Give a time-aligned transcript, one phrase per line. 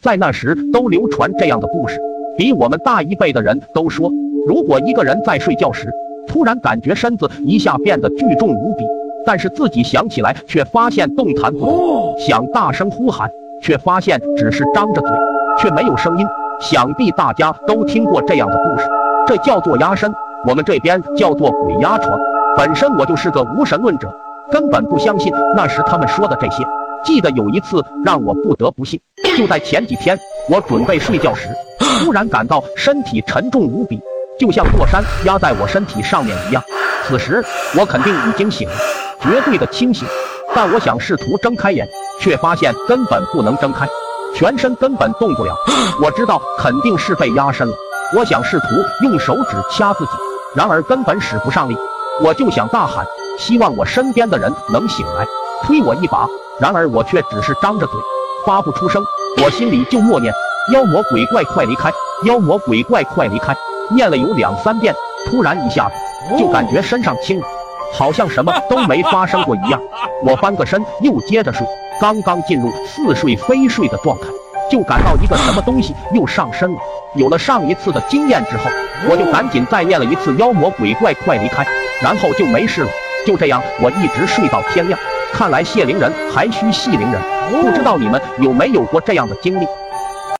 [0.00, 2.00] 在那时都流传这样的故事，
[2.38, 4.10] 比我们大一辈的人都说，
[4.46, 5.90] 如果一个人在睡觉时，
[6.26, 8.84] 突然感觉身子一下变得巨重无比，
[9.26, 15.10] 但是自己想起来却发现动弹不得，想大声呼喊，却发现只是张着嘴，
[15.58, 16.26] 却没有声音。
[16.60, 18.86] 想必大家都听过这样的故事，
[19.26, 20.10] 这叫做压身，
[20.46, 22.18] 我们这边叫做鬼压床。
[22.56, 24.10] 本身我就是个无神论者，
[24.50, 26.64] 根本不相信那时他们说的这些。
[27.02, 29.00] 记得有一次让我不得不信，
[29.36, 30.18] 就在前几天，
[30.48, 31.48] 我准备睡觉时，
[31.78, 34.00] 突然感到身体沉重无比，
[34.38, 36.62] 就像座山压在我身体上面一样。
[37.06, 37.42] 此时
[37.78, 38.74] 我肯定已经醒了，
[39.20, 40.06] 绝对的清醒。
[40.54, 41.88] 但我想试图睁开眼，
[42.20, 43.86] 却发现根本不能睁开。
[44.34, 45.54] 全身根本动不了，
[46.02, 47.74] 我知道肯定是被压身了。
[48.16, 48.66] 我想试图
[49.02, 50.10] 用手指掐自己，
[50.54, 51.76] 然而根本使不上力。
[52.22, 53.06] 我就想大喊，
[53.38, 55.24] 希望我身边的人能醒来，
[55.64, 56.26] 推我一把。
[56.60, 57.94] 然而我却只是张着嘴，
[58.46, 59.02] 发不出声。
[59.42, 60.32] 我心里就默念：
[60.72, 61.90] 妖魔鬼怪快离开！
[62.26, 63.54] 妖魔鬼怪快离开！
[63.94, 64.94] 念了有两三遍，
[65.26, 67.46] 突然一下子就感觉身上轻了，
[67.92, 69.80] 好像什么都没发生过一样。
[70.24, 71.66] 我翻个身又接着睡。
[72.00, 74.26] 刚刚进入似睡非睡的状态，
[74.70, 76.78] 就感到一个什么东西 又上身了。
[77.14, 78.70] 有了上一次的经验之后，
[79.08, 81.66] 我就赶紧再念了一次“妖魔鬼怪快离开”，
[82.02, 82.88] 然后就没事了。
[83.26, 84.98] 就这样，我一直睡到天亮。
[85.32, 87.20] 看来谢灵人还需系灵人，
[87.62, 89.64] 不知道你们有没有过这样的经历？